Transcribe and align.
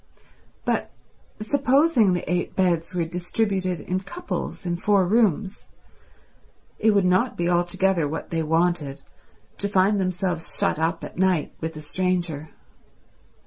But 0.65 0.89
supposing 1.39 2.13
the 2.13 2.27
eight 2.27 2.55
beds 2.55 2.95
were 2.95 3.05
distributed 3.05 3.79
in 3.79 3.99
couples 3.99 4.65
in 4.65 4.77
four 4.77 5.05
rooms, 5.05 5.67
it 6.79 6.89
would 6.95 7.05
not 7.05 7.37
be 7.37 7.47
altogether 7.47 8.07
what 8.07 8.31
they 8.31 8.41
wanted, 8.41 9.03
to 9.59 9.69
find 9.69 10.01
themselves 10.01 10.57
shut 10.59 10.79
up 10.79 11.03
at 11.03 11.19
night 11.19 11.53
with 11.61 11.75
a 11.75 11.81
stranger. 11.81 12.49